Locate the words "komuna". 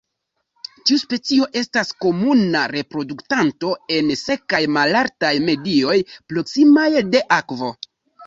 2.05-2.61